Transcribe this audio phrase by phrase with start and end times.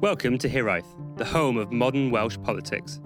[0.00, 0.86] Welcome to Hiraeth,
[1.16, 3.00] the home of modern Welsh politics.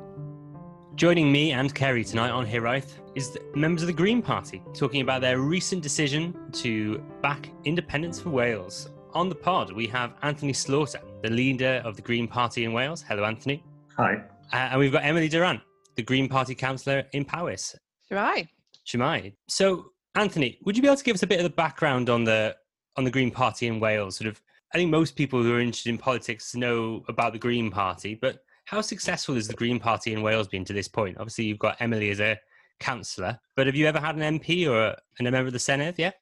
[0.95, 5.23] Joining me and Kerry tonight on Hiraeth is members of the Green Party talking about
[5.23, 8.91] their recent decision to back independence for Wales.
[9.15, 13.01] On the pod, we have Anthony Slaughter, the leader of the Green Party in Wales.
[13.01, 13.65] Hello, Anthony.
[13.97, 14.17] Hi.
[14.53, 15.63] Uh, and we've got Emily Durrant,
[15.97, 17.75] the Green Party councillor in Powys.
[18.11, 18.49] Shemai.
[18.87, 19.33] Shemai.
[19.49, 22.25] So, Anthony, would you be able to give us a bit of the background on
[22.25, 22.55] the
[22.99, 24.17] on the Green Party in Wales?
[24.17, 24.43] Sort of,
[24.73, 28.43] I think most people who are interested in politics know about the Green Party, but
[28.65, 31.19] how successful has the Green Party in Wales been to this point?
[31.19, 32.39] Obviously, you've got Emily as a
[32.81, 35.99] councillor, but have you ever had an MP or a, a member of the Senedd
[35.99, 36.21] yet?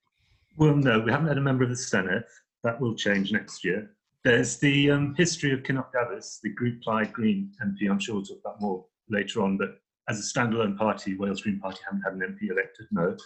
[0.56, 2.24] Well, no, we haven't had a member of the Senedd.
[2.64, 3.90] That will change next year.
[4.24, 7.88] There's the um, history of Cynog Dafis, the Group Plaid Green MP.
[7.88, 9.78] I'm sure we'll talk about more later on, but
[10.08, 13.16] as a standalone party, Wales Green Party haven't had an MP elected, no.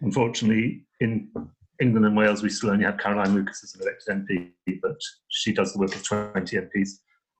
[0.00, 1.30] Unfortunately, in
[1.80, 5.52] England and Wales, we still only have Caroline Lucas as an elected MP, but she
[5.52, 6.88] does the work of 20 MPs.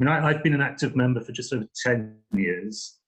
[0.00, 2.98] I mean, I, have been an active member for just over 10 years.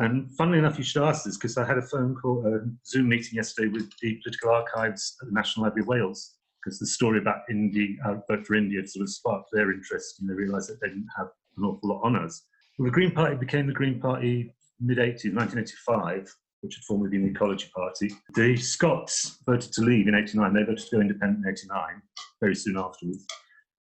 [0.00, 3.08] And funnily enough, you should ask this because I had a phone call, a Zoom
[3.08, 7.18] meeting yesterday with the political archives at the National Library of Wales because the story
[7.18, 10.80] about Indy, uh, vote for Indy sort of sparked their interest and they realised that
[10.80, 12.44] they didn't have an awful lot on us.
[12.78, 17.24] Well, the Green Party became the Green Party mid 80s, 1985, which had formerly been
[17.24, 18.12] the Ecology Party.
[18.34, 20.54] The Scots voted to leave in 89.
[20.54, 22.02] They voted to go independent in 89,
[22.40, 23.26] very soon afterwards.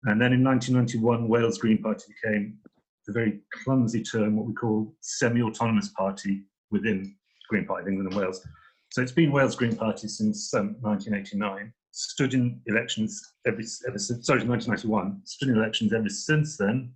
[0.05, 2.59] And then in 1991, Wales Green Party became
[3.07, 7.15] the very clumsy term, what we call semi-autonomous party within
[7.49, 8.47] Green Party of England and Wales.
[8.93, 11.73] So it's been Wales Green Party since um, 1989.
[11.93, 14.27] Stood in elections every ever since.
[14.27, 15.21] Sorry, 1991.
[15.25, 16.93] Stood in elections ever since then.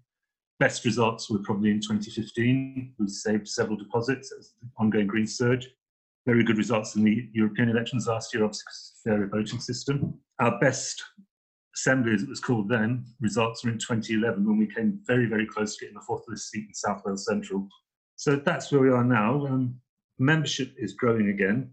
[0.60, 2.94] Best results were probably in 2015.
[2.98, 4.30] We saved several deposits.
[4.32, 5.68] It was ongoing green surge.
[6.26, 10.14] Very good results in the European elections last year, obviously, because fairer voting system.
[10.40, 11.02] Our best
[11.76, 15.46] Assembly, as it was called then, results were in 2011 when we came very, very
[15.46, 17.68] close to getting the fourth list seat in South Wales Central.
[18.16, 19.44] So that's where we are now.
[19.46, 19.74] Um,
[20.18, 21.70] membership is growing again.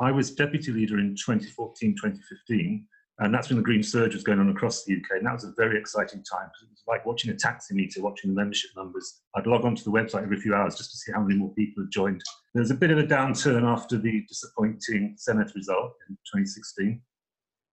[0.00, 2.86] I was deputy leader in 2014, 2015,
[3.20, 5.16] and that's when the Green Surge was going on across the UK.
[5.16, 8.00] And that was a very exciting time because it was like watching a taxi meter,
[8.00, 9.22] watching the membership numbers.
[9.34, 11.82] I'd log onto the website every few hours just to see how many more people
[11.82, 12.22] had joined.
[12.54, 17.00] There was a bit of a downturn after the disappointing Senedd result in 2016.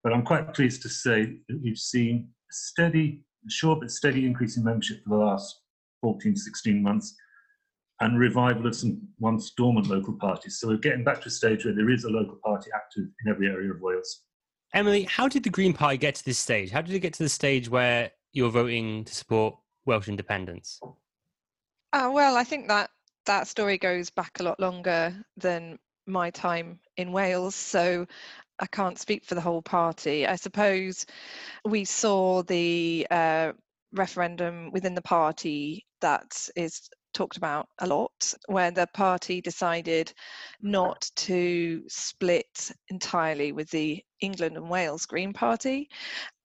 [0.04, 4.58] But I'm quite pleased to say that we've seen a steady, short but steady increase
[4.58, 5.62] in membership for the last
[6.02, 7.16] 14, 16 months
[8.02, 10.60] and revival of some once dormant local parties.
[10.60, 13.32] So we're getting back to a stage where there is a local party active in
[13.32, 14.24] every area of Wales.
[14.76, 16.70] Emily, how did the Green Party get to this stage?
[16.70, 19.56] How did it get to the stage where you're voting to support
[19.86, 20.82] Welsh independence?
[21.94, 22.90] Uh, well, I think that
[23.26, 27.56] that story goes back a lot longer than my time in Wales.
[27.56, 28.06] So
[28.60, 30.28] I can't speak for the whole party.
[30.28, 31.06] I suppose
[31.64, 33.54] we saw the uh,
[33.94, 40.72] referendum within the party that is talked about a lot, where the party decided mm-hmm.
[40.72, 45.90] not to split entirely with the England and Wales Green Party.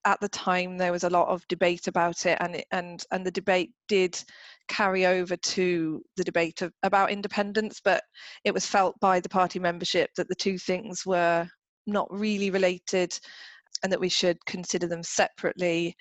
[0.06, 3.30] At the time, there was a lot of debate about it, and and and the
[3.30, 4.22] debate did
[4.68, 8.02] carry over to the debate of, about independence, but
[8.44, 11.46] it was felt by the party membership that the two things were
[11.86, 13.18] not really related
[13.82, 15.96] and that we should consider them separately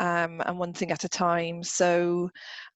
[0.00, 1.62] um, and one thing at a time.
[1.62, 2.30] So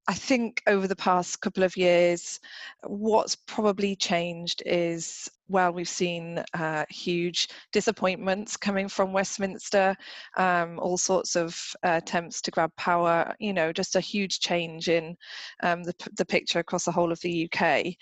[0.08, 2.38] I think over the past couple of years,
[2.84, 9.94] what's probably changed is well, we've seen uh, huge disappointments coming from Westminster,
[10.36, 14.88] um, all sorts of uh, attempts to grab power, you know, just a huge change
[14.88, 15.16] in
[15.62, 17.94] um, the, the picture across the whole of the UK.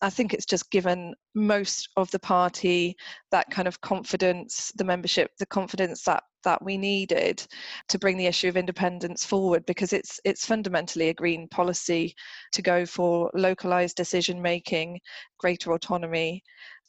[0.00, 2.96] I think it's just given most of the party
[3.30, 7.44] that kind of confidence, the membership, the confidence that that we needed
[7.88, 12.14] to bring the issue of independence forward because it's it's fundamentally a green policy
[12.52, 14.98] to go for localized decision making
[15.38, 16.42] greater autonomy.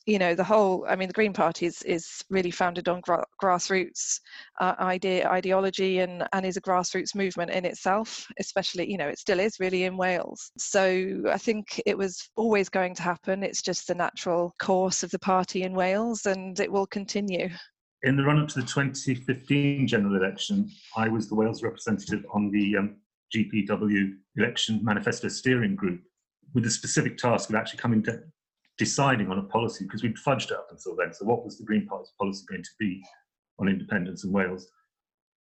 [0.05, 3.25] You know the whole i mean the green party is, is really founded on gra-
[3.43, 4.21] grassroots
[4.61, 9.19] uh, idea ideology and and is a grassroots movement in itself especially you know it
[9.19, 10.51] still is really in wales.
[10.57, 10.81] So
[11.29, 13.43] i think it was always going to happen.
[13.43, 17.49] It's just the natural course of the party in wales and it will continue
[18.03, 22.51] in the run up to the 2015 general election i was the wales representative on
[22.51, 22.95] the um,
[23.35, 26.01] gpw election manifesto steering group
[26.53, 28.21] with the specific task of actually coming to
[28.77, 31.13] deciding on a policy because we'd fudged it up until then.
[31.13, 33.03] So, what was the Green Party's policy going to be
[33.59, 34.67] on independence in Wales?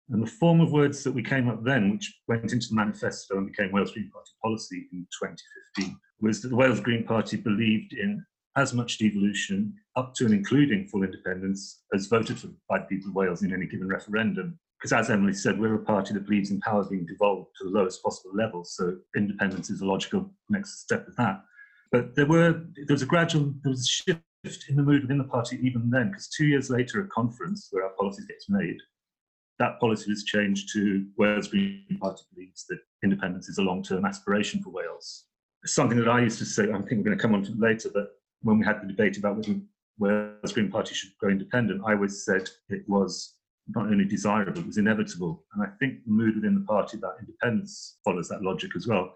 [0.09, 3.37] And the form of words that we came up then, which went into the manifesto
[3.37, 7.93] and became Wales Green Party policy in 2015, was that the Wales Green Party believed
[7.93, 8.23] in
[8.57, 13.09] as much devolution up to and including full independence as voted for by the people
[13.09, 16.51] of Wales in any given referendum because as Emily said, we're a party that believes
[16.51, 18.63] in power being devolved to the lowest possible level.
[18.63, 21.41] So independence is a logical next step of that.
[21.91, 25.17] But there were there was a gradual there was a shift in the mood within
[25.17, 28.77] the party even then, because two years later, a conference where our policy gets made,
[29.57, 34.61] that policy was changed to Wales Green Party believes that independence is a long-term aspiration
[34.61, 35.25] for Wales.
[35.65, 37.89] Something that I used to say, I think we're going to come on to later,
[37.91, 38.09] but
[38.41, 39.45] when we had the debate about
[39.97, 43.35] whether the Green Party should go independent, I always said it was
[43.67, 45.43] not only desirable, it was inevitable.
[45.53, 49.13] And I think the mood within the party about independence follows that logic as well.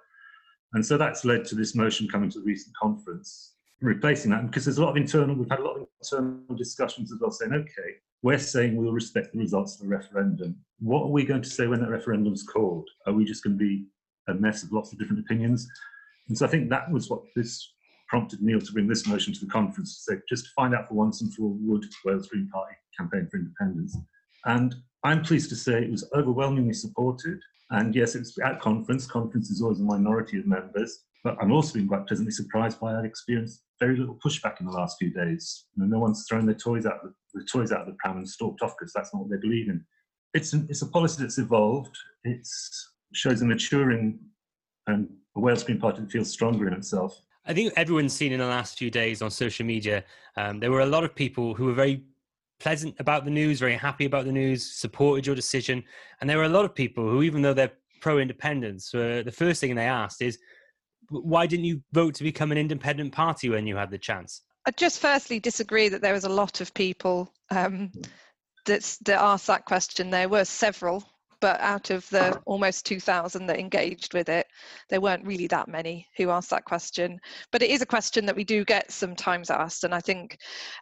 [0.73, 4.65] And so that's led to this motion coming to the recent conference, replacing that, because
[4.65, 7.53] there's a lot of internal, we've had a lot of internal discussions as well, saying,
[7.53, 10.55] okay, we're saying we'll respect the results of the referendum.
[10.79, 12.89] What are we going to say when that referendum's called?
[13.05, 13.85] Are we just going to be
[14.27, 15.67] a mess of lots of different opinions?
[16.27, 17.73] And so I think that was what this
[18.09, 20.87] prompted Neil to bring this motion to the conference to say, just to find out
[20.87, 23.97] for once and for all, would Wales Green Party campaign for independence?
[24.45, 27.39] And I'm pleased to say it was overwhelmingly supported.
[27.71, 29.05] And yes, it's at conference.
[29.05, 31.05] Conference is always a minority of members.
[31.23, 33.61] But I'm also been quite pleasantly surprised by that experience.
[33.79, 35.65] Very little pushback in the last few days.
[35.75, 38.17] You know, no one's thrown their toys out the, the toys out of the pram
[38.17, 39.83] and stalked off because that's not what they believe in.
[40.33, 41.95] It's an, it's a policy that's evolved.
[42.23, 42.47] It
[43.13, 44.19] shows a maturing
[44.87, 47.19] and a Wales Green Party that feels stronger in itself.
[47.49, 50.03] I think everyone's seen in the last few days on social media,
[50.37, 52.03] um, there were a lot of people who were very
[52.59, 55.83] pleasant about the news, very happy about the news, supported your decision.
[56.21, 59.31] And there were a lot of people who, even though they're pro independence, uh, the
[59.31, 60.37] first thing they asked is,
[61.09, 64.43] why didn't you vote to become an independent party when you had the chance?
[64.67, 67.91] I just firstly disagree that there was a lot of people um,
[68.67, 70.11] that, that asked that question.
[70.11, 71.03] There were several
[71.41, 74.47] but out of the almost 2,000 that engaged with it,
[74.89, 77.19] there weren't really that many who asked that question.
[77.51, 80.37] But it is a question that we do get sometimes asked, and I think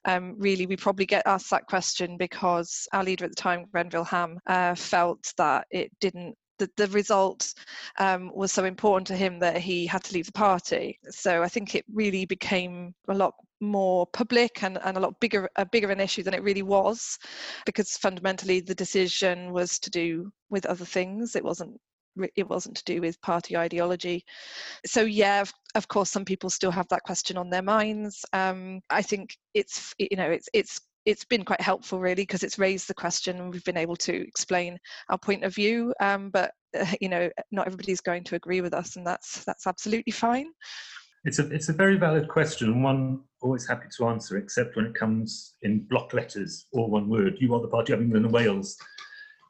[0.06, 4.04] um, really we probably get asked that question because our leader at the time, Grenville
[4.06, 7.53] Ham, uh, felt that it didn't the, the result
[8.00, 11.00] um, was so important to him that he had to leave the party.
[11.10, 15.50] So I think it really became a lot more public and, and a lot bigger
[15.56, 17.18] a bigger an issue than it really was
[17.65, 21.36] because fundamentally the decision was to do with other things.
[21.36, 21.80] It wasn't
[22.36, 24.24] it wasn't to do with party ideology.
[24.86, 25.44] So yeah
[25.75, 28.24] of course some people still have that question on their minds.
[28.33, 32.60] Um, i think it's you know it's it's it's been quite helpful really because it's
[32.60, 34.77] raised the question and we've been able to explain
[35.10, 35.94] our point of view.
[36.01, 39.68] Um, but uh, you know not everybody's going to agree with us and that's that's
[39.68, 40.48] absolutely fine
[41.25, 44.86] it's a, it's a very valid question, and one always happy to answer, except when
[44.86, 47.38] it comes in block letters or one word.
[47.40, 48.78] You are the party of England and Wales,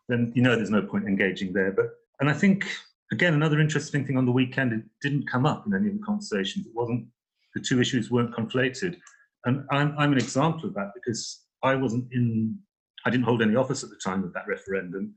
[0.09, 1.71] then you know there's no point engaging there.
[1.71, 1.87] But
[2.19, 2.67] and I think
[3.11, 6.03] again another interesting thing on the weekend, it didn't come up in any of the
[6.03, 6.65] conversations.
[6.65, 7.07] It wasn't
[7.55, 8.97] the two issues weren't conflated,
[9.45, 12.57] and I'm I'm an example of that because I wasn't in,
[13.05, 15.15] I didn't hold any office at the time of that referendum,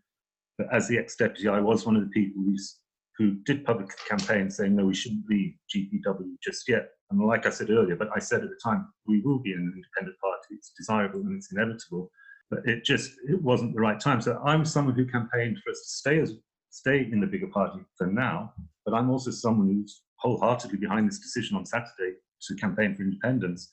[0.58, 2.80] but as the ex-deputy, I was one of the people who's
[3.20, 6.88] who did public campaign saying, no, we shouldn't leave GPW just yet.
[7.11, 9.70] And like I said earlier, but I said at the time, we will be an
[9.76, 10.55] independent party.
[10.55, 12.11] It's desirable and it's inevitable.
[12.50, 14.22] But it just it wasn't the right time.
[14.22, 16.32] So I'm someone who campaigned for us to stay as
[16.70, 18.55] stay in the bigger party for now.
[18.87, 22.14] But I'm also someone who's wholeheartedly behind this decision on Saturday
[22.46, 23.70] to campaign for independence.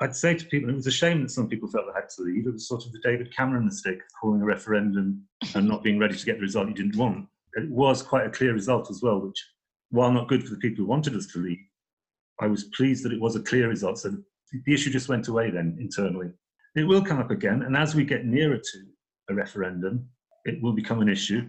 [0.00, 2.22] I'd say to people, it was a shame that some people felt they had to
[2.22, 2.46] leave.
[2.46, 5.24] It was sort of the David Cameron mistake of calling a referendum
[5.56, 7.26] and not being ready to get the result you didn't want
[7.56, 9.42] it was quite a clear result as well, which,
[9.90, 11.58] while not good for the people who wanted us to leave,
[12.40, 13.98] I was pleased that it was a clear result.
[13.98, 14.16] So
[14.64, 16.30] the issue just went away then internally.
[16.74, 18.78] It will come up again, and as we get nearer to
[19.30, 20.08] a referendum,
[20.44, 21.48] it will become an issue.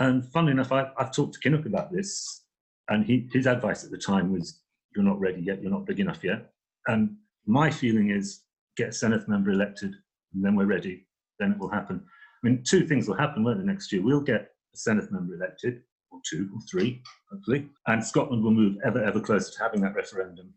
[0.00, 2.44] And funnily enough, I, have talked to Cynog about this,
[2.88, 4.60] and he, his advice at the time was,
[4.94, 5.60] "You're not ready yet.
[5.60, 6.52] You're not big enough yet."
[6.86, 7.16] And
[7.46, 8.44] my feeling is,
[8.76, 9.94] get a Senedd member elected,
[10.32, 11.06] and then we're ready.
[11.38, 12.00] Then it will happen.
[12.06, 14.02] I mean, two things will happen, won't next year?
[14.02, 19.02] We'll get Senedd member elected, or two or three, hopefully, and Scotland will move ever,
[19.02, 20.52] ever closer to having that referendum.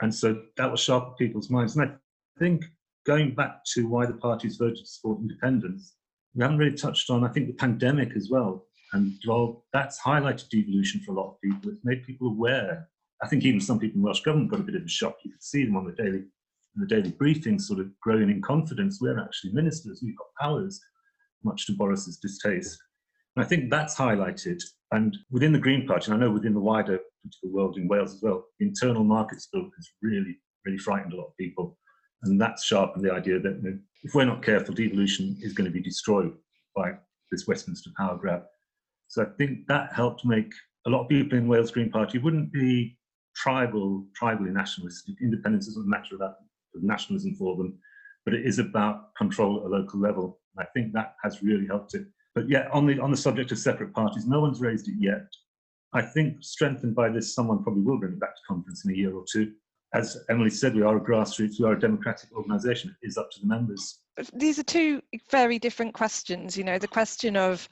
[0.00, 1.76] And so that will sharpen people's minds.
[1.76, 1.94] And I
[2.38, 2.64] think
[3.06, 5.94] going back to why the parties voted to support independence,
[6.34, 8.66] we haven't really touched on, I think, the pandemic as well.
[8.92, 12.88] And while that's highlighted devolution for a lot of people, it's made people aware.
[13.22, 15.16] I think even some people in Welsh Government got a bit of a shock.
[15.24, 16.24] You could see them on the daily,
[16.74, 19.00] the daily briefings, sort of growing in confidence.
[19.00, 20.80] We're actually ministers, we've got powers,
[21.44, 22.78] much to Boris's distaste.
[23.36, 24.62] And I think that's highlighted.
[24.90, 28.14] And within the Green Party, and I know within the wider political world in Wales
[28.14, 30.36] as well, internal markets bill has really,
[30.66, 31.78] really frightened a lot of people.
[32.22, 35.64] And that's sharpened the idea that you know, if we're not careful, devolution is going
[35.64, 36.32] to be destroyed
[36.76, 36.92] by
[37.30, 38.42] this Westminster power grab.
[39.08, 40.52] So I think that helped make
[40.86, 42.96] a lot of people in Wales Green Party wouldn't be
[43.34, 45.14] tribal, tribally nationalistic.
[45.20, 46.36] Independence isn't a matter of, that,
[46.74, 47.78] of nationalism for them.
[48.24, 50.40] but it is about control at a local level.
[50.56, 52.06] And I think that has really helped it.
[52.34, 55.26] But yeah, on the on the subject of separate parties, no one's raised it yet.
[55.92, 58.96] I think strengthened by this, someone probably will bring it back to conference in a
[58.96, 59.52] year or two.
[59.94, 62.96] As Emily said, we are a grassroots, we are a democratic organisation.
[63.02, 63.98] It is up to the members.
[64.32, 66.56] These are two very different questions.
[66.56, 67.68] You know, the question of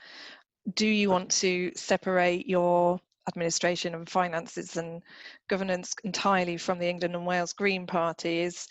[0.75, 5.03] do you want to separate your administration and finances and
[5.49, 8.67] governance entirely from the England and Wales Green Party is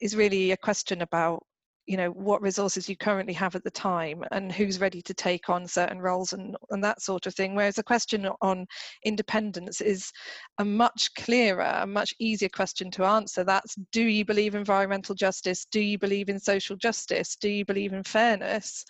[0.00, 1.44] is really a question about
[1.88, 5.48] you know what resources you currently have at the time and who's ready to take
[5.48, 7.54] on certain roles and, and that sort of thing.
[7.54, 8.66] Whereas the question on
[9.04, 10.12] independence is
[10.58, 13.42] a much clearer a much easier question to answer.
[13.42, 15.66] That's do you believe environmental justice?
[15.72, 17.36] Do you believe in social justice?
[17.36, 18.84] Do you believe in fairness?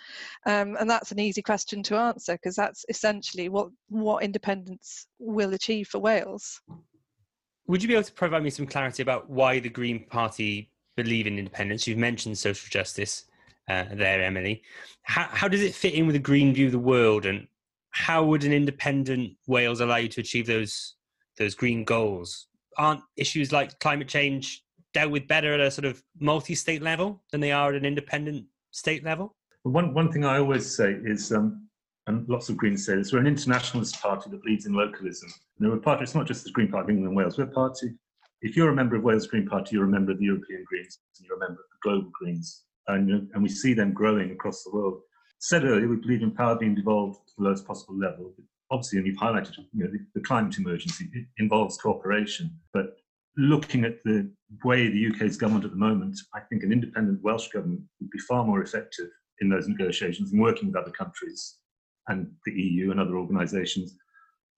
[0.47, 5.55] Um, and that's an easy question to answer because that's essentially what what independence will
[5.55, 6.61] achieve for wales.
[7.69, 11.27] Would you be able to provide me some clarity about why the green party believe
[11.29, 11.87] in independence.
[11.87, 13.25] You've mentioned social justice
[13.69, 14.63] uh, there, Emily.
[15.03, 17.47] How, how does it fit in with a green view of the world, and
[17.91, 20.97] how would an independent Wales allow you to achieve those
[21.39, 22.49] those green goals?
[22.77, 27.41] Aren't issues like climate change dealt with better at a sort of multi-state level than
[27.41, 29.37] they are at an independent state level?
[29.63, 31.69] One one thing I always say is, um,
[32.09, 35.31] and lots of Greens say this: we're an internationalist party that believes in localism.
[35.61, 36.03] And we're a party.
[36.03, 37.39] It's not just the Green Party of England and Wales.
[37.39, 37.89] We're a party
[38.43, 40.99] if you're a member of Wales Green Party, you're a member of the European Greens,
[41.19, 44.63] and you're a member of the Global Greens, and, and we see them growing across
[44.63, 45.01] the world.
[45.41, 48.35] Said earlier, we believe in power being devolved to the lowest possible level.
[48.71, 52.51] Obviously, and you've highlighted, you know, the, the climate emergency it involves cooperation.
[52.73, 52.97] But
[53.37, 54.31] looking at the
[54.65, 58.19] way the UK's government at the moment, I think an independent Welsh government would be
[58.19, 59.09] far more effective
[59.41, 61.57] in those negotiations and working with other countries
[62.09, 63.97] and the EU and other organisations.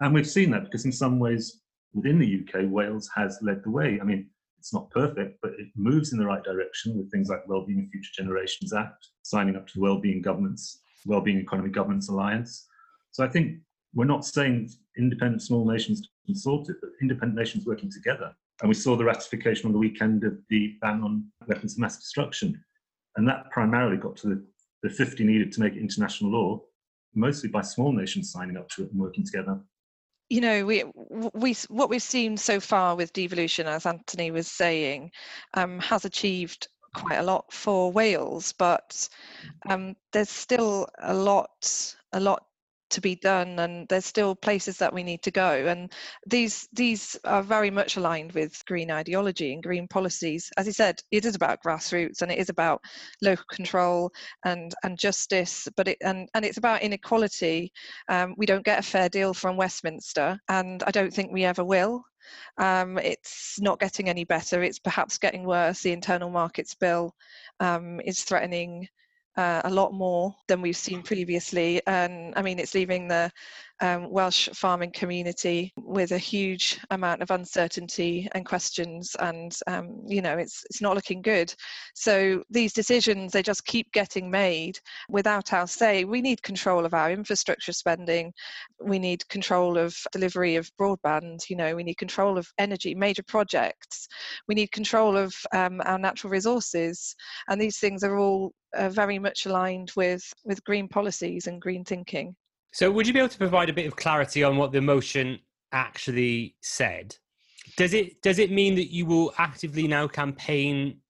[0.01, 1.61] And we've seen that because in some ways
[1.93, 3.99] within the UK, Wales has led the way.
[4.01, 4.29] I mean,
[4.59, 8.13] it's not perfect, but it moves in the right direction with things like Wellbeing Future
[8.15, 12.67] Generations Act, signing up to the Wellbeing Governance, Wellbeing Economy Governance Alliance.
[13.11, 13.59] So I think
[13.95, 18.35] we're not saying independent small nations can sort it, but independent nations working together.
[18.61, 21.97] And we saw the ratification on the weekend of the ban on weapons of mass
[21.97, 22.63] destruction.
[23.17, 24.45] And that primarily got to the,
[24.83, 26.61] the 50 needed to make international law,
[27.15, 29.59] mostly by small nations signing up to it and working together
[30.31, 30.85] you know we
[31.35, 35.11] we what we've seen so far with devolution as anthony was saying
[35.55, 39.09] um, has achieved quite a lot for wales but
[39.69, 42.45] um, there's still a lot a lot
[42.91, 45.67] to be done and there's still places that we need to go.
[45.67, 45.93] And
[46.27, 50.51] these these are very much aligned with green ideology and green policies.
[50.57, 52.81] As he said it is about grassroots and it is about
[53.23, 54.11] local control
[54.45, 57.73] and and justice but it and and it's about inequality.
[58.09, 61.65] Um, we don't get a fair deal from westminster and i don't think we ever
[61.65, 62.05] will.
[62.59, 64.63] Um, it's not getting any better.
[64.63, 65.83] It's perhaps getting worse.
[65.83, 67.15] The internal markets bill
[67.61, 68.89] um, is threatening
[69.41, 71.81] uh, a lot more than we've seen previously.
[71.87, 73.33] And I mean, it's leaving the
[73.81, 80.23] um, Welsh farming community with a huge amount of uncertainty and questions, and um, you
[80.23, 81.55] know, it's it's not looking good.
[81.95, 86.05] So these decisions they just keep getting made without our say.
[86.05, 88.33] We need control of our infrastructure spending.
[88.83, 91.49] We need control of delivery of broadband.
[91.49, 94.09] You know, we need control of energy, major projects.
[94.49, 97.15] We need control of um, our natural resources,
[97.49, 101.85] and these things are all uh, very much aligned with with green policies and green
[101.85, 102.37] thinking.
[102.73, 105.41] So, would you be able to provide a bit of clarity on what the motion
[105.73, 107.17] actually said?
[107.77, 111.01] Does it does it mean that you will actively now campaign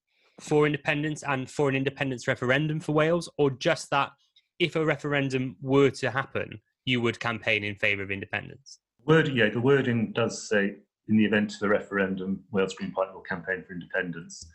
[0.41, 4.11] for independence and for an independence referendum for Wales, or just that
[4.59, 8.79] if a referendum were to happen, you would campaign in favour of independence?
[9.05, 10.77] Word, yeah, the wording does say
[11.09, 14.47] in the event of a referendum, Wales Green Party will campaign for independence.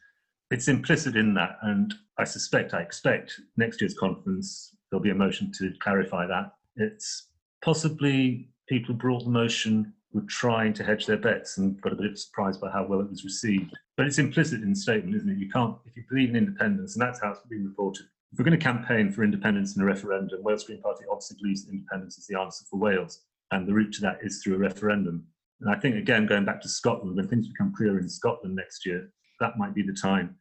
[0.49, 5.15] It's implicit in that, and I suspect, I expect next year's conference there'll be a
[5.15, 7.29] motion to clarify that it's
[7.63, 11.95] possibly people who brought the motion were trying to hedge their bets and got a
[11.95, 13.73] bit surprised by how well it was received.
[13.97, 15.37] But it's implicit in the statement, isn't it?
[15.37, 18.05] You can't, if you believe in independence, and that's how it's been reported.
[18.31, 21.67] If we're going to campaign for independence in a referendum, Wales Green Party obviously believes
[21.69, 25.25] independence is the answer for Wales, and the route to that is through a referendum.
[25.61, 28.85] And I think, again, going back to Scotland, when things become clearer in Scotland next
[28.85, 30.35] year, that might be the time.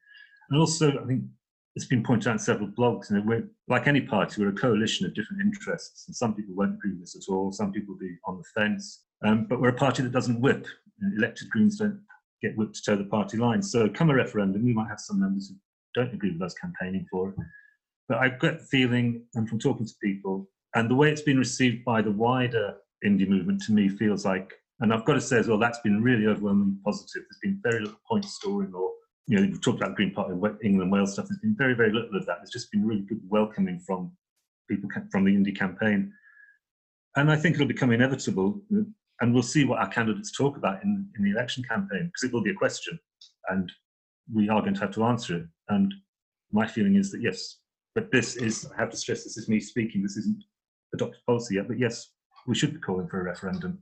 [0.50, 1.22] And also, I think
[1.76, 5.06] it's been pointed out in several blogs, and we're like any party, we're a coalition
[5.06, 7.50] of different interests, and some people won't agree with this at all.
[7.50, 10.66] Some people be on the fence, um, but we're a party that doesn't whip.
[11.16, 12.00] Elected Greens don't
[12.40, 13.62] get whipped to toe the party line.
[13.62, 15.56] So, come a referendum, we might have some members who
[16.00, 17.34] don't agree with us campaigning for it.
[18.08, 21.38] But I've got the feeling, and from talking to people, and the way it's been
[21.38, 25.38] received by the wider indie movement to me feels like, and I've got to say
[25.38, 27.22] as well, that's been really overwhelmingly positive.
[27.22, 28.90] There's been very little point scoring or
[29.26, 31.26] you know, we've talked about Green Party, England Wales stuff.
[31.28, 32.38] There's been very, very little of that.
[32.38, 34.12] There's just been really good welcoming from
[34.68, 36.12] people from the Indie campaign.
[37.16, 38.60] And I think it'll become inevitable,
[39.20, 42.32] and we'll see what our candidates talk about in, in the election campaign, because it
[42.32, 42.98] will be a question,
[43.48, 43.70] and
[44.32, 45.46] we are going to have to answer it.
[45.68, 45.94] And
[46.52, 47.58] my feeling is that yes,
[47.94, 50.42] but this is, I have to stress, this is me speaking, this isn't
[50.92, 52.10] adopted policy yet, but yes,
[52.46, 53.78] we should be calling for a referendum.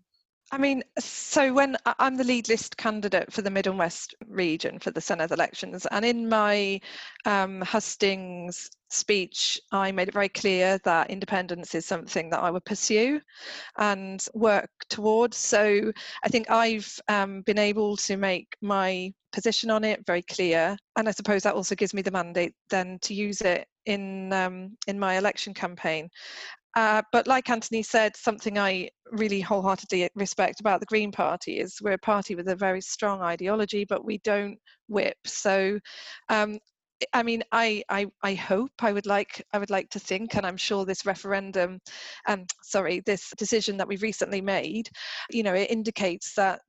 [0.50, 4.78] I mean, so when I'm the lead list candidate for the Mid and West region
[4.78, 6.80] for the Senedd elections, and in my
[7.25, 12.64] um, hustings speech, I made it very clear that independence is something that I would
[12.66, 13.20] pursue
[13.78, 15.38] and work towards.
[15.38, 15.92] So
[16.25, 21.08] I think I've um, been able to make my position on it very clear, and
[21.08, 24.99] I suppose that also gives me the mandate then to use it in um, in
[24.99, 26.11] my election campaign.
[26.74, 31.78] Uh, but like Anthony said, something I really wholeheartedly respect about the Green Party is
[31.82, 35.16] we're a party with a very strong ideology, but we don't whip.
[35.26, 35.78] So,
[36.28, 36.58] um,
[37.12, 40.46] I mean, I, I, I hope I would like I would like to think, and
[40.46, 41.80] I'm sure this referendum,
[42.26, 44.88] um, sorry, this decision that we've recently made,
[45.30, 46.60] you know, it indicates that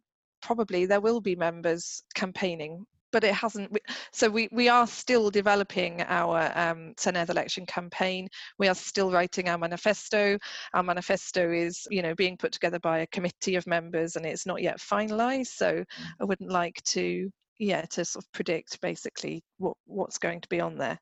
[0.42, 3.78] probably there will be members campaigning but it hasn't.
[4.12, 8.28] So we, we are still developing our um, Senedd election campaign.
[8.58, 10.38] We are still writing our manifesto.
[10.74, 14.46] Our manifesto is, you know, being put together by a committee of members, and it's
[14.46, 15.48] not yet finalised.
[15.48, 15.86] So mm.
[16.20, 17.30] I wouldn't like to,
[17.60, 21.00] yeah, to sort of predict basically what what's going to be on there.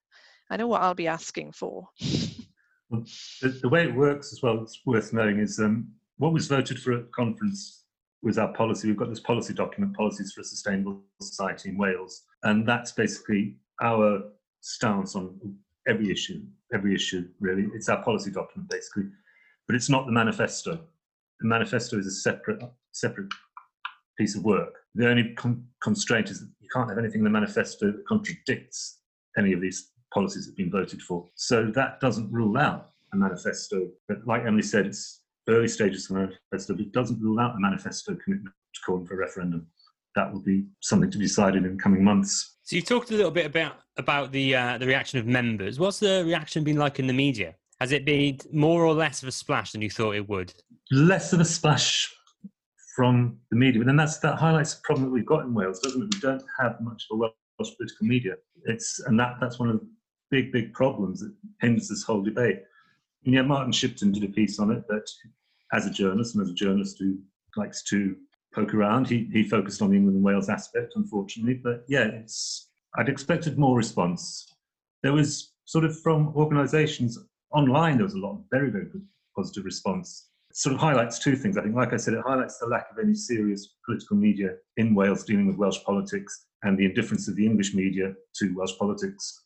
[0.51, 1.87] I know what I'll be asking for.
[2.89, 3.05] Well,
[3.41, 5.87] the, the, way it works as well, it's worth knowing, is um,
[6.17, 7.85] what was voted for at conference
[8.23, 8.87] with our policy.
[8.87, 13.55] We've got this policy document, Policies for a Sustainable Society in Wales, and that's basically
[13.81, 14.23] our
[14.61, 15.39] stance on
[15.87, 17.67] every issue, every issue really.
[17.73, 19.05] It's our policy document basically,
[19.67, 20.79] but it's not the manifesto.
[21.39, 22.61] The manifesto is a separate,
[22.91, 23.31] separate
[24.17, 24.75] piece of work.
[24.93, 28.99] The only con- constraint is that you can't have anything in the manifesto that contradicts
[29.37, 31.25] any of these policies that have been voted for.
[31.35, 33.87] So that doesn't rule out a manifesto.
[34.07, 37.55] But like Emily said, it's early stages of the manifesto, but it doesn't rule out
[37.55, 39.67] a manifesto commitment to calling for a referendum.
[40.15, 42.57] That will be something to be decided in coming months.
[42.63, 45.79] So you talked a little bit about about the uh, the reaction of members.
[45.79, 47.55] What's the reaction been like in the media?
[47.79, 50.53] Has it been more or less of a splash than you thought it would?
[50.91, 52.13] Less of a splash
[52.95, 55.79] from the media, but then that's that highlights the problem that we've got in Wales,
[55.79, 56.13] doesn't it?
[56.13, 58.33] We don't have much of a Welsh political media.
[58.65, 59.87] It's and that that's one of the
[60.29, 62.63] big big problems that hinders this whole debate.
[63.23, 65.07] Yeah, Martin Shipton did a piece on it that,
[65.73, 67.17] as a journalist and as a journalist who
[67.55, 68.15] likes to
[68.53, 71.53] poke around, he, he focused on the England and Wales aspect, unfortunately.
[71.53, 74.45] But yeah, it's I'd expected more response.
[75.03, 77.17] There was sort of from organisations
[77.51, 79.05] online, there was a lot of very, very good
[79.35, 80.29] positive response.
[80.49, 81.57] It sort of highlights two things.
[81.57, 84.93] I think, like I said, it highlights the lack of any serious political media in
[84.93, 89.45] Wales dealing with Welsh politics and the indifference of the English media to Welsh politics.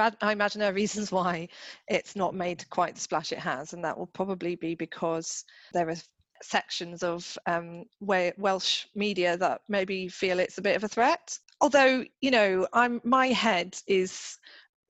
[0.00, 1.48] I imagine there are reasons why
[1.88, 5.88] it's not made quite the splash it has, and that will probably be because there
[5.88, 5.96] are
[6.42, 11.38] sections of um, Welsh media that maybe feel it's a bit of a threat.
[11.60, 14.38] Although, you know, I'm my head is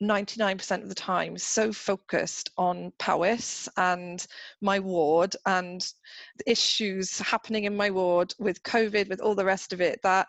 [0.02, 4.26] 99% of the time so focused on Powys and
[4.60, 5.80] my ward and
[6.38, 10.26] the issues happening in my ward with COVID, with all the rest of it, that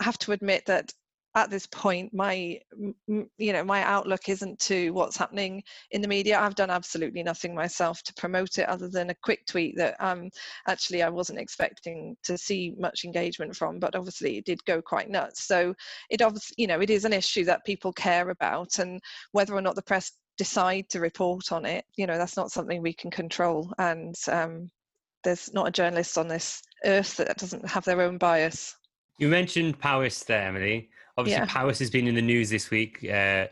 [0.00, 0.92] I have to admit that
[1.38, 2.58] at this point my
[3.06, 6.38] you know my outlook isn't to what's happening in the media.
[6.38, 10.30] I've done absolutely nothing myself to promote it other than a quick tweet that um
[10.66, 15.08] actually i wasn't expecting to see much engagement from but obviously it did go quite
[15.08, 15.44] nuts.
[15.44, 15.74] So
[16.10, 19.00] it obviously you know it is an issue that people care about and
[19.32, 22.82] whether or not the press decide to report on it you know that's not something
[22.82, 23.72] we can control.
[23.78, 24.70] And um
[25.24, 28.74] there's not a journalist on this earth that doesn't have their own bias.
[29.18, 30.90] You mentioned Powys there, Emily.
[31.18, 31.52] Obviously, yeah.
[31.52, 33.48] Powys has been in the news this week uh,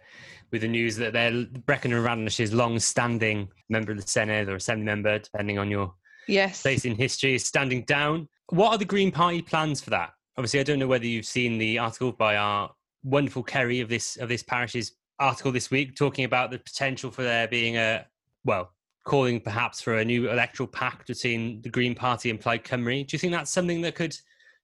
[0.52, 4.84] with the news that they're Brecon and Radnorshire's long-standing member of the Senedd or Assembly
[4.84, 5.92] member, depending on your
[6.28, 6.62] yes.
[6.62, 8.28] place in history, is standing down.
[8.50, 10.12] What are the Green Party plans for that?
[10.38, 12.70] Obviously, I don't know whether you've seen the article by our
[13.02, 17.24] wonderful Kerry of this of this parish's article this week, talking about the potential for
[17.24, 18.06] there being a
[18.44, 18.70] well,
[19.04, 23.04] calling perhaps for a new electoral pact between the Green Party and Plaid Cymru.
[23.04, 24.16] Do you think that's something that could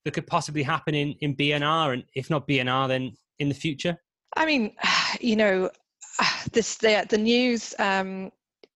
[0.04, 3.96] that could possibly happen in, in BNR, and if not BNR, then in the future?
[4.36, 4.74] I mean,
[5.20, 5.70] you know,
[6.52, 7.74] this the the news.
[7.78, 8.30] Um,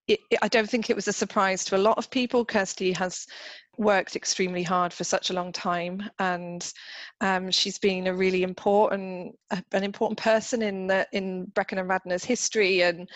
[0.08, 2.44] it, I don't think it was a surprise to a lot of people.
[2.44, 3.26] Kirsty has
[3.76, 6.72] worked extremely hard for such a long time, and
[7.20, 12.24] um, she's been a really important, an important person in the in Brecon and Radnor's
[12.24, 13.08] history, and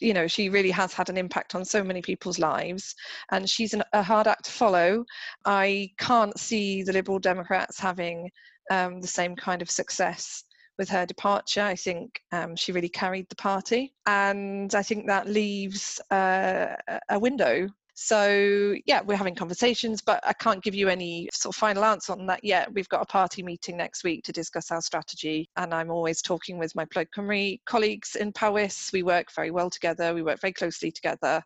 [0.00, 2.94] you know she really has had an impact on so many people's lives
[3.30, 5.04] and she's an, a hard act to follow
[5.44, 8.30] i can't see the liberal democrats having
[8.70, 10.44] um, the same kind of success
[10.78, 11.62] with her departure.
[11.62, 16.74] I think um, she really carried the party, and I think that leaves uh,
[17.08, 21.58] a window so yeah, we're having conversations, but I can't give you any sort of
[21.58, 22.72] final answer on that yet.
[22.72, 26.58] We've got a party meeting next week to discuss our strategy, and I'm always talking
[26.58, 28.90] with my Plaid Cymru colleagues in Powys.
[28.92, 30.12] We work very well together.
[30.12, 31.40] We work very closely together.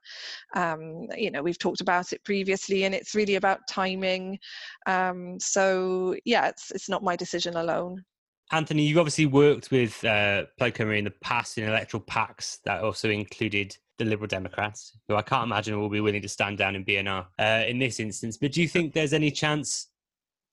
[0.56, 4.38] Um, you know, we've talked about it previously, and it's really about timing.
[4.86, 8.04] Um, so yeah, it's it's not my decision alone.
[8.50, 12.82] Anthony, you've obviously worked with uh, Plaid Cymru in the past in electoral pacts that
[12.82, 16.76] also included the Liberal Democrats, who I can't imagine will be willing to stand down
[16.76, 18.36] in BNR uh, in this instance.
[18.36, 19.88] But do you think there's any chance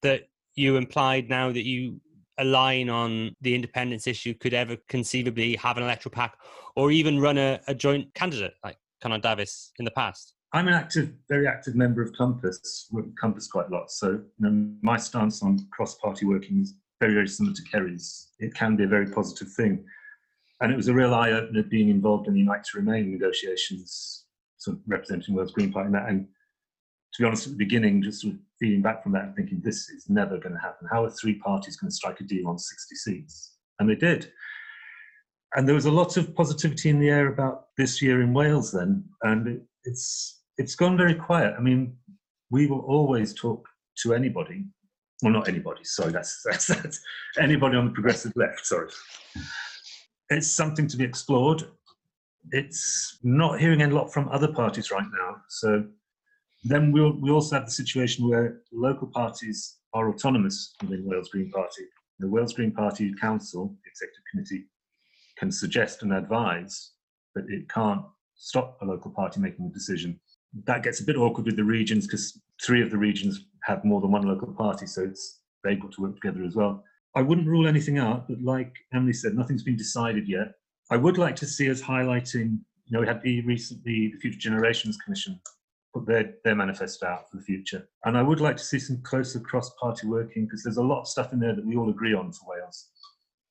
[0.02, 0.24] that
[0.56, 2.02] you implied now that you
[2.38, 6.42] align on the independence issue could ever conceivably have an electoral pact
[6.76, 10.34] or even run a, a joint candidate like Cynog Dafis in the past?
[10.52, 13.92] I'm an active, very active member of Compass, work with Compass quite a lot.
[13.92, 18.32] So you know, my stance on cross-party working is very, very similar to Kerry's.
[18.40, 19.86] It can be a very positive thing
[20.62, 24.26] and it was a real eye opener being involved in the Unite to Remain negotiations,
[24.58, 25.88] sort of representing Wales Green Party.
[25.88, 26.28] in that, and
[27.14, 29.62] to be honest, at the beginning, just sort of feeding back from that and thinking,
[29.64, 30.88] this is never going to happen.
[30.92, 33.56] How are three parties going to strike a deal on 60 seats?
[33.80, 34.32] And they did.
[35.56, 38.72] And there was a lot of positivity in the air about this year in Wales
[38.72, 39.06] then.
[39.24, 41.54] And it, it's, it's gone very quiet.
[41.58, 41.96] I mean,
[42.50, 43.66] we will always talk
[44.04, 44.66] to anybody.
[45.22, 47.00] Well, not anybody, sorry, that's, that's, that's
[47.40, 48.90] anybody on the progressive left, sorry
[50.30, 51.64] it's something to be explored.
[52.52, 55.38] It's not hearing a lot from other parties right now.
[55.50, 55.86] So
[56.64, 61.50] then we'll, we also have the situation where local parties are autonomous within Wales Green
[61.52, 61.84] Party.
[62.20, 64.66] The Wales Green Party Council, the Executive Committee,
[65.38, 66.92] can suggest and advise,
[67.34, 68.02] but it can't
[68.36, 70.20] stop a local party making a decision.
[70.66, 74.02] That gets a bit awkward with the regions because three of the regions have more
[74.02, 76.84] than one local party, so it's got to work together as well.
[77.16, 80.54] I wouldn't rule anything out, but like Emily said, nothing's been decided yet.
[80.92, 84.38] I would like to see us highlighting, you know, we had the recently the Future
[84.38, 85.40] Generations Commission
[85.94, 87.88] put their, their manifesto out for the future.
[88.04, 91.08] And I would like to see some closer cross-party working because there's a lot of
[91.08, 92.90] stuff in there that we all agree on for Wales.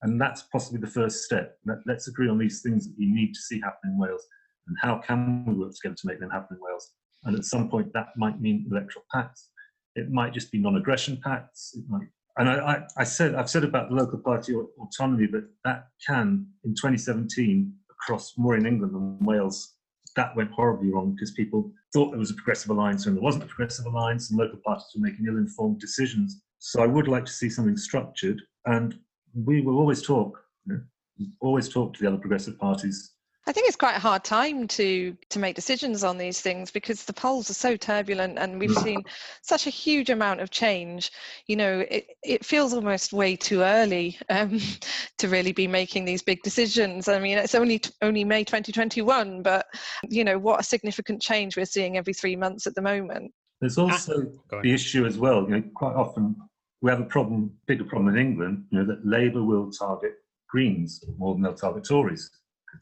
[0.02, 1.56] And that's possibly the first step.
[1.64, 4.26] Let, let's agree on these things that we need to see happen in Wales
[4.66, 6.92] and how can we work together to make them happen in Wales.
[7.24, 9.50] And at some point that might mean electoral pacts.
[9.96, 11.74] It might just be non-aggression pacts.
[11.74, 15.88] It might and I, I, said I've said about the local party autonomy, but that
[16.06, 19.74] can in 2017 across more in England than Wales,
[20.16, 23.44] that went horribly wrong because people thought there was a progressive alliance and there wasn't
[23.44, 26.42] a progressive alliance, and local parties were making ill-informed decisions.
[26.58, 28.98] So I would like to see something structured, and
[29.34, 33.13] we will always talk, you know, always talk to the other progressive parties
[33.46, 37.04] I think it's quite a hard time to to make decisions on these things because
[37.04, 39.02] the polls are so turbulent and we've seen
[39.42, 41.12] such a huge amount of change.
[41.46, 44.58] You know, it, it feels almost way too early um,
[45.18, 47.06] to really be making these big decisions.
[47.06, 49.66] I mean, it's only only May 2021, but
[50.08, 53.30] you know, what a significant change we're seeing every three months at the moment.
[53.60, 55.42] There's also the issue as well.
[55.44, 56.34] You know, quite often
[56.80, 58.64] we have a problem, bigger problem in England.
[58.70, 60.14] You know, that Labour will target
[60.48, 62.30] Greens more than they'll target Tories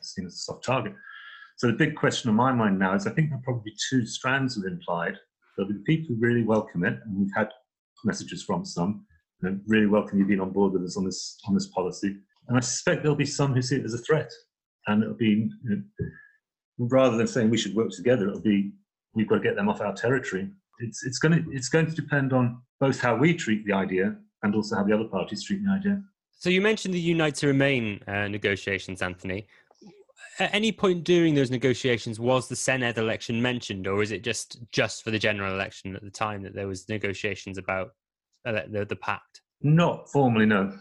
[0.01, 0.95] seen as a soft target.
[1.57, 4.05] So the big question in my mind now is I think there are probably two
[4.07, 5.17] strands of implied.
[5.57, 7.51] There'll be the people who really welcome it, and we've had
[8.05, 9.05] messages from some,
[9.43, 12.17] you really welcome you being on board with us on this on this policy.
[12.49, 14.31] And I suspect there'll be some who see it as a threat.
[14.87, 15.83] And it'll be you know,
[16.79, 18.73] rather than saying we should work together, it'll be
[19.15, 20.49] we've got to get them off our territory.
[20.81, 24.17] It's it's going to it's going to depend on both how we treat the idea
[24.43, 26.03] and also how the other parties treat the idea.
[26.33, 29.47] So you mentioned the Unite to Remain uh, negotiations, Anthony
[30.39, 34.59] at any point during those negotiations was the Senedd election mentioned, or is it just
[34.73, 37.91] just for the general election at the time that there was negotiations about
[38.45, 39.43] the, the pact?
[39.63, 40.73] Not formally, no.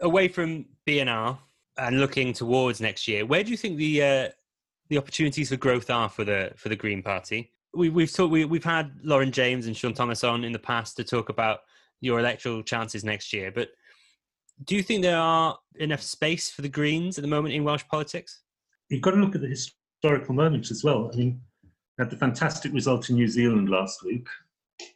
[0.00, 1.38] Away from BNR
[1.78, 4.28] and looking towards next year, where do you think the uh,
[4.88, 7.52] the opportunities for growth are for the for the Green Party?
[7.74, 10.96] We, we've talked, we, we've had Lauren James and Sean Thomas on in the past
[10.96, 11.60] to talk about
[12.00, 13.68] your electoral chances next year, but
[14.64, 17.84] do you think there are enough space for the Greens at the moment in Welsh
[17.90, 18.42] politics?
[18.88, 21.10] You've got to look at the historical moments as well.
[21.12, 24.26] I mean, we had the fantastic result in New Zealand last week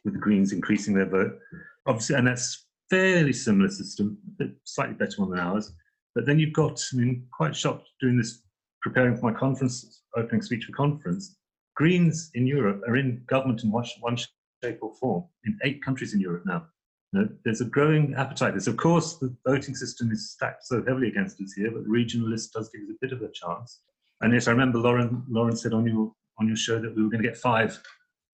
[0.03, 1.37] with the Greens increasing their vote.
[1.85, 4.17] Obviously, and that's fairly similar system,
[4.63, 5.73] slightly better one than ours.
[6.15, 8.41] But then you've got, I mean, quite shocked doing this,
[8.81, 11.37] preparing for my conference, opening speech for conference.
[11.75, 13.85] Greens in Europe are in government in one
[14.17, 16.65] shape or form in eight countries in Europe now.
[17.13, 18.53] Know, there's a growing appetite.
[18.53, 21.89] There's, of course, the voting system is stacked so heavily against us here, but the
[21.89, 23.81] regional list does give us a bit of a chance.
[24.21, 27.09] And yes, I remember Lauren, Lauren said on your, on your show that we were
[27.09, 27.81] going to get five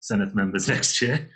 [0.01, 1.29] Senedd members next year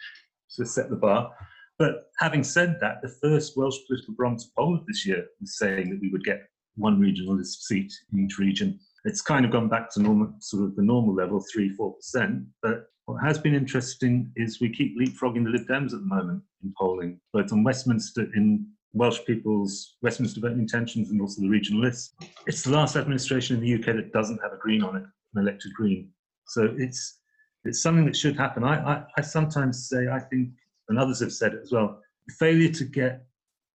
[0.56, 1.34] to set the bar.
[1.80, 6.00] But having said that, the first Welsh political barometer poll this year was saying that
[6.00, 8.80] we would get one regionalist seat in each region.
[9.04, 12.44] It's kind of gone back to normal, sort of the normal level, three, four percent.
[12.62, 16.42] But what has been interesting is we keep leapfrogging the Lib Dems at the moment
[16.64, 21.82] in polling, both on Westminster in Welsh people's Westminster voting intentions and also the regional
[21.82, 22.16] list.
[22.48, 25.04] It's the last administration in the UK that doesn't have a Green on it,
[25.36, 26.10] an elected Green.
[26.48, 27.20] So it's
[27.66, 28.64] it's something that should happen.
[28.64, 30.50] I, I, I sometimes say, I think,
[30.88, 33.26] and others have said it as well, the failure to get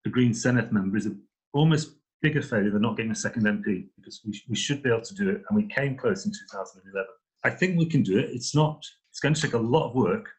[0.05, 1.15] a Green Senedd member is a
[1.53, 5.01] almost bigger failure than not getting a second MP because we, we should be able
[5.01, 5.43] to do it.
[5.47, 7.07] And we came close in 2011.
[7.43, 8.29] I think we can do it.
[8.31, 8.83] It's not,
[9.17, 10.29] it's going to take a lot of work.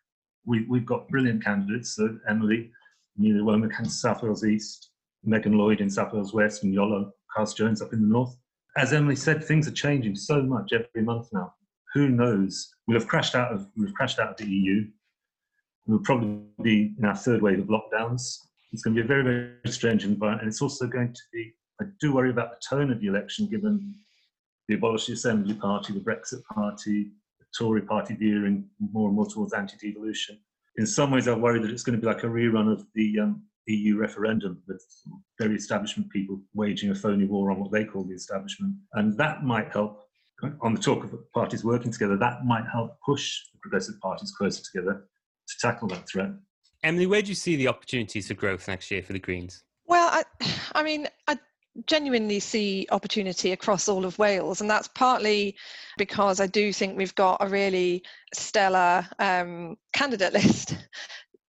[0.47, 1.97] We, we've got brilliant candidates.
[1.97, 2.71] So Emily,
[3.19, 4.91] Amelia Womack in South Wales East,
[5.25, 8.37] Megan Lloyd in South Wales West, and Iolo Carls-Jones up in the North.
[8.77, 11.53] As Emily said, things are changing so much every month now.
[11.93, 12.73] Who knows?
[12.87, 14.87] We'll have crashed out of, we'll have crashed out of the EU.
[15.89, 18.39] We'll probably be in our third wave of lockdowns.
[18.71, 20.43] It's going to be a very, very strange environment.
[20.43, 23.49] And it's also going to be I do worry about the tone of the election,
[23.49, 23.93] given
[24.69, 27.11] the Abolish the Assembly Party, the Brexit Party,
[27.57, 30.39] Tory Party veering more and more towards anti-devolution.
[30.77, 33.19] In some ways, I worry that it's going to be like a rerun of the
[33.21, 34.83] um, EU referendum with
[35.39, 38.75] very establishment people waging a phony war on what they call the establishment.
[38.95, 40.03] And that might help,
[40.61, 44.63] on the talk of parties working together, that might help push the progressive parties closer
[44.63, 45.05] together
[45.49, 46.31] to tackle that threat.
[46.83, 49.65] Emily, where do you see the opportunities for growth next year for the Greens?
[49.87, 50.23] Well, I,
[50.75, 51.39] I mean, I
[51.87, 55.57] genuinely see opportunity across all of Wales, and that's partly
[55.97, 58.03] because I do think we've got a really
[58.35, 60.77] stellar um, candidate list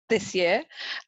[0.10, 0.64] this year.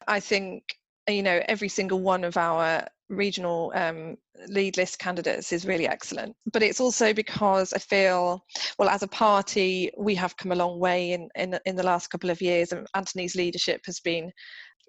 [0.08, 0.64] I think
[1.08, 4.16] you know every single one of our regional um,
[4.48, 8.44] lead list candidates is really excellent but it's also because i feel
[8.78, 12.08] well as a party we have come a long way in in, in the last
[12.08, 14.30] couple of years and anthony's leadership has been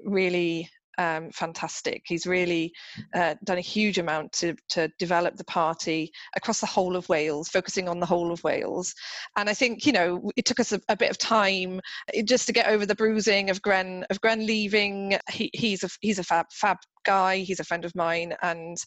[0.06, 2.04] really um, fantastic.
[2.06, 2.72] He's really
[3.14, 7.50] uh, done a huge amount to, to develop the party across the whole of Wales,
[7.50, 8.94] focusing on the whole of Wales.
[9.36, 11.82] And I think you know it took us a, a bit of time
[12.14, 15.18] eh, just to get over the bruising of Gren of Gren leaving.
[15.30, 18.78] He, he's a he's a fab fab guy he's a friend of mine and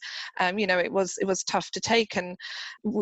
[0.41, 2.35] um, you know it was it was tough to take and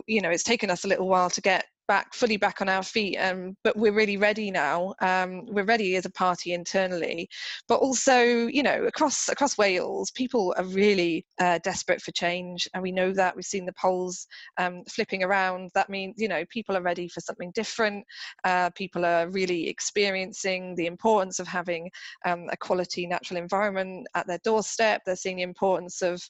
[0.09, 2.83] you know it's taken us a little while to get back fully back on our
[2.83, 4.95] feet um, but we're really ready now.
[5.01, 7.29] Um, we're ready as a party internally.
[7.69, 12.83] But also you know across across wales people are really uh, desperate for change and
[12.83, 13.35] we know that.
[13.35, 14.27] We've seen the polls
[14.59, 15.71] um, flipping around.
[15.75, 18.05] That means you know people are ready for something different.
[18.45, 21.91] Uh, people are really experiencing the importance of having
[22.25, 25.03] um, a quality natural environment at their doorstep.
[25.05, 26.23] They're seeing the importance of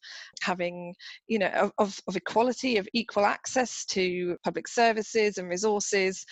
[0.43, 0.95] having
[1.29, 6.25] you know of, of equality of equal access to public services and resources.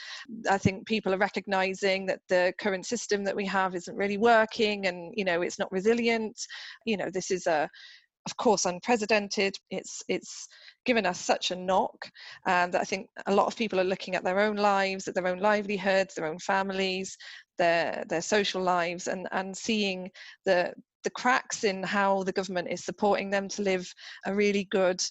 [0.50, 4.86] I think people are recognizing that the current system that we have isn't really working
[4.86, 6.38] and, you know, it's not resilient.
[6.84, 7.68] You know, this is a,
[8.26, 10.46] of course unprecedented it's it's
[10.84, 12.08] given us such a knock
[12.46, 15.14] uh, and i think a lot of people are looking at their own lives at
[15.14, 17.16] their own livelihoods their own families
[17.58, 20.08] their their social lives and and seeing
[20.44, 20.72] the
[21.04, 23.92] the cracks in how the government is supporting them to live
[24.26, 25.02] a really good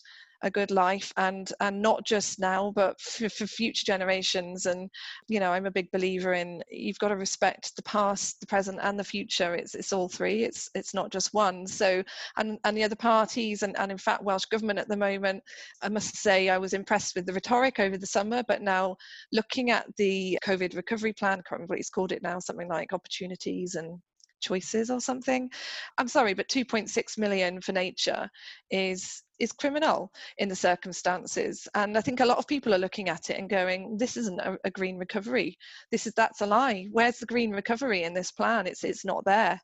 [0.43, 4.65] a good life and and not just now but for, for future generations.
[4.65, 4.89] And
[5.27, 8.80] you know i'm a big believer in you've got to respect the past the present
[8.82, 9.56] and the future.
[9.56, 10.43] It's it's all three.
[10.43, 11.67] It's it's not just one.
[11.67, 12.04] So
[12.38, 15.43] and and the other parties and, and in fact welsh government at the moment
[15.82, 18.95] i must say i was impressed with the rhetoric over the summer but now
[19.32, 22.67] looking at the covid recovery plan I can't remember what he's called it now something
[22.67, 23.99] like opportunities and
[24.41, 25.49] choices or something.
[25.97, 28.27] I'm sorry but 2.6 million for nature
[28.71, 31.67] is is criminal in the circumstances.
[31.75, 34.39] And i think a lot of people are looking at it and going this isn't
[34.39, 35.58] a, a, green recovery.
[35.91, 36.88] This is that's a lie.
[36.91, 38.67] Where's the green recovery in this plan?
[38.67, 39.60] It's it's not there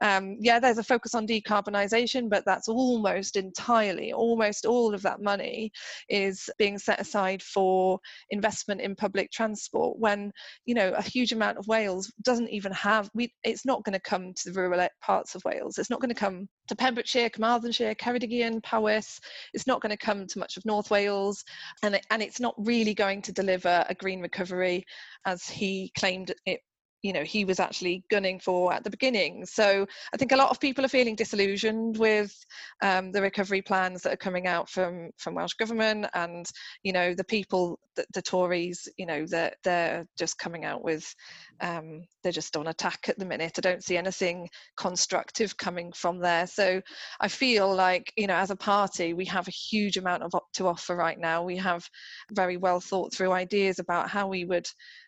[0.00, 5.20] um, yeah there's a focus on decarbonisation but that's almost entirely almost all of that
[5.20, 5.70] money
[6.08, 7.98] is being set aside for
[8.30, 10.32] investment in public transport when
[10.66, 14.00] you know a huge amount of wales doesn't even have we it's not going to
[14.00, 15.78] come to the rural parts of wales.
[15.78, 19.20] It's not going to come to pembrokeshire carmarthenshire ceredigion powys.
[19.54, 21.44] It's not going to come to much of North Wales,
[21.82, 24.84] and it, and it's not really going to deliver a green recovery
[25.24, 26.60] as he claimed it
[27.02, 29.44] you know he was actually gunning for at the beginning.
[29.46, 32.34] So i think a lot of people are feeling disillusioned with
[32.82, 36.46] um, the recovery plans that are coming out from from welsh government and
[36.82, 41.14] you know the people the, the tories you know they're, they're just coming out with
[41.60, 43.54] um, they're just on attack at the minute.
[43.56, 46.46] I don't see anything constructive coming from there.
[46.46, 46.80] So
[47.20, 50.66] i feel like you know as a party we have a huge amount of to
[50.66, 51.42] offer right now.
[51.42, 51.88] We have
[52.32, 54.66] very well thought through ideas about how we would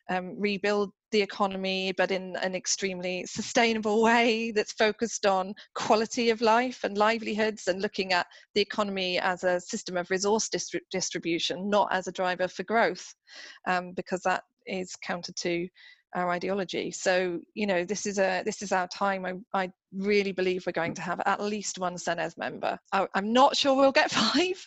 [0.08, 6.40] um, rebuild the economy, but in an extremely sustainable way that's focused on quality of
[6.40, 11.68] life and livelihoods and looking at the economy as a system of resource distri- distribution,
[11.68, 13.14] not as a driver for growth,
[13.66, 15.68] um, because that is counter to
[16.14, 16.90] our ideology.
[16.90, 19.24] So you know, this is a this is our time.
[19.26, 22.78] I, I really believe we're going to have at least one Senedd member.
[22.92, 24.66] I, am not sure we'll get five.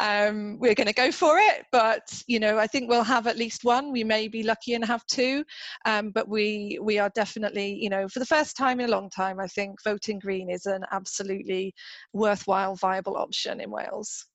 [0.00, 3.38] Um, we're going to go for it, but you know, I think we'll have at
[3.38, 3.92] least one.
[3.92, 5.44] We may be lucky and have two,
[5.84, 9.10] um, but we we are definitely you know for the first time in a long
[9.10, 9.40] time.
[9.40, 11.74] I think voting Green is an absolutely
[12.12, 14.26] worthwhile, viable option in Wales.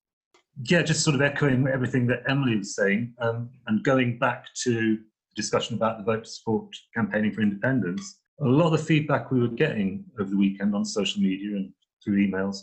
[0.64, 4.98] Yeah, just sort of echoing everything that Emily was saying, um, and going back to
[5.40, 9.40] discussion about the vote to support campaigning for independence, a lot of the feedback we
[9.40, 11.72] were getting over the weekend on social media and
[12.04, 12.58] through emails,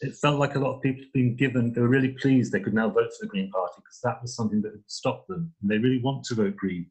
[0.00, 2.60] it felt like a lot of people had been given, they were really pleased they
[2.60, 5.52] could now vote for the Green Party because that was something that had stopped them.
[5.60, 6.86] And they really want to vote Green.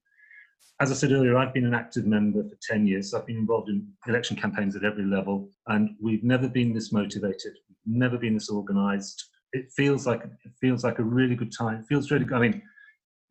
[0.79, 3.11] As I said earlier, I've been an active member for 10 years.
[3.11, 6.91] So I've been involved in election campaigns at every level, and we've never been this
[6.91, 7.53] motivated,
[7.85, 9.23] never been this organised.
[9.53, 11.81] It feels like it feels like a really good time.
[11.81, 12.35] It feels really good.
[12.35, 12.61] I mean,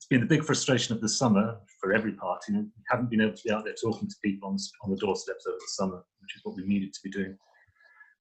[0.03, 2.55] it's been the big frustration of the summer for every party.
[2.55, 5.47] We haven't been able to be out there talking to people on, on the doorsteps
[5.47, 7.39] over the summer, which is what we needed to be doing.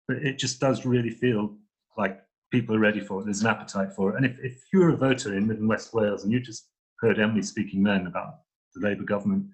[0.07, 1.57] But it just does really feel
[1.97, 3.25] like people are ready for it.
[3.25, 4.17] There's an appetite for it.
[4.17, 7.19] And if, if you're a voter in Mid and West Wales and you just heard
[7.19, 8.35] Emily speaking then about
[8.75, 9.47] the Labour government,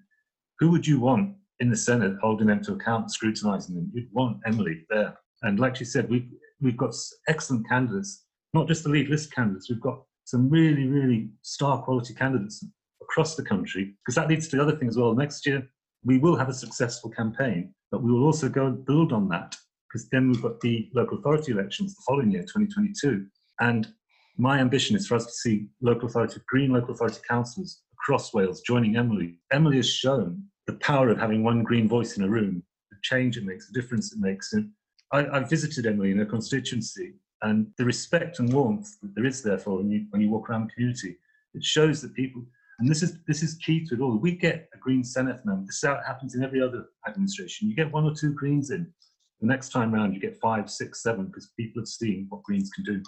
[0.58, 3.90] who would you want in the Senedd holding them to account, scrutinising them?
[3.94, 5.16] You'd want Emily there.
[5.44, 6.28] And like she said, we've,
[6.60, 6.94] we've got
[7.26, 12.12] excellent candidates, not just the lead list candidates, we've got some really, really star quality
[12.12, 12.62] candidates
[13.00, 15.14] across the country, because that leads to the other thing as well.
[15.14, 15.66] Next year,
[16.04, 19.56] we will have a successful campaign, but we will also go and build on that,
[19.88, 23.24] because then we've got the local authority elections the following year, 2022.
[23.60, 23.88] And
[24.36, 28.60] my ambition is for us to see local authority, green local authority councillors across Wales
[28.60, 29.38] joining Emily.
[29.50, 33.38] Emily has shown the power of having one green voice in a room, the change
[33.38, 34.52] it makes, the difference it makes.
[34.52, 34.72] And
[35.10, 39.42] I, I visited Emily in her constituency and the respect and warmth that there is
[39.42, 41.16] there for when you when you walk around the community,
[41.54, 42.44] it shows that people
[42.78, 44.16] and this is this is key to it all.
[44.16, 45.66] We get a green Senedd member.
[45.66, 47.68] This is how it happens in every other administration.
[47.68, 48.92] You get one or two greens in.
[49.40, 52.70] The next time round, you get five, six, seven, because people have seen what greens
[52.74, 53.00] can do.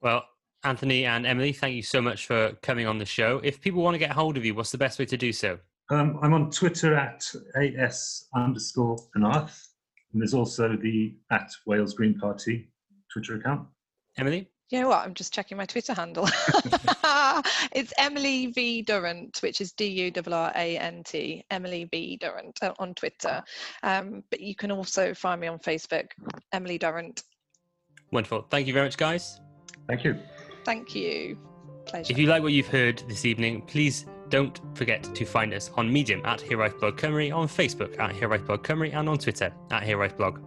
[0.00, 0.24] Well,
[0.64, 3.40] Anthony and Emily, thank you so much for coming on the show.
[3.44, 5.58] If people want to get hold of you, what's the best way to do so?
[5.90, 7.24] Um, I'm on Twitter at
[7.78, 12.68] as underscore and there's also the at Wales Green Party
[13.14, 13.68] Twitter account?
[14.18, 14.48] Emily?
[14.70, 15.04] You know what?
[15.04, 16.28] I'm just checking my Twitter handle.
[17.72, 22.16] it's Emily V Durrant, which is D U R R A N T, Emily V
[22.16, 23.42] Durrant uh, on Twitter.
[23.82, 26.06] Um, but you can also find me on Facebook,
[26.52, 27.22] Emily Durrant.
[28.10, 28.46] Wonderful.
[28.50, 29.40] Thank you very much, guys.
[29.86, 30.18] Thank you.
[30.64, 31.38] Thank you.
[31.86, 32.10] Pleasure.
[32.10, 35.92] If you like what you've heard this evening, please don't forget to find us on
[35.92, 39.82] Medium at Hiraeth Blog Cymru, on Facebook at Hiraeth Blog Cymru, and on Twitter at
[39.82, 40.40] Hiraeth Blog.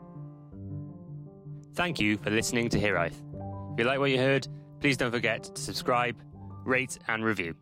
[1.78, 3.14] Thank you for listening to Hiraeth.
[3.74, 4.48] If you like what you heard,
[4.80, 6.16] please don't forget to subscribe,
[6.66, 7.54] rate, and review.